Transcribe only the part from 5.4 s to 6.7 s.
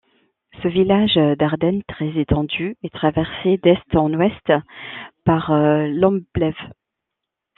l'Amblève.